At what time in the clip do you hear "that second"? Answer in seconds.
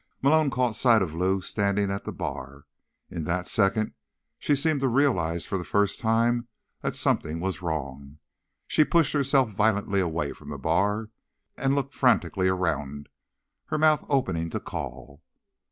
3.25-3.93